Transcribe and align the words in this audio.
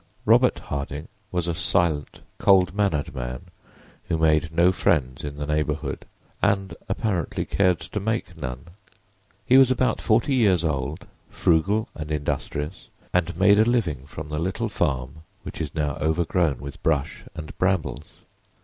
Robert 0.25 0.57
Harding 0.57 1.09
was 1.31 1.47
a 1.47 1.53
silent, 1.53 2.21
cold 2.39 2.73
mannered 2.73 3.13
man 3.13 3.41
who 4.05 4.17
made 4.17 4.51
no 4.51 4.71
friends 4.71 5.23
in 5.23 5.35
the 5.35 5.45
neighborhood 5.45 6.07
and 6.41 6.73
apparently 6.89 7.45
cared 7.45 7.79
to 7.81 7.99
make 7.99 8.35
none. 8.35 8.69
He 9.45 9.59
was 9.59 9.69
about 9.69 10.01
forty 10.01 10.33
years 10.33 10.63
old, 10.63 11.05
frugal 11.29 11.87
and 11.93 12.09
industrious, 12.09 12.87
and 13.13 13.37
made 13.37 13.59
a 13.59 13.63
living 13.63 14.07
from 14.07 14.29
the 14.29 14.39
little 14.39 14.69
farm 14.69 15.17
which 15.43 15.61
is 15.61 15.75
now 15.75 15.93
overgrown 15.97 16.57
with 16.57 16.81
brush 16.81 17.25
and 17.35 17.55
brambles. 17.59 18.05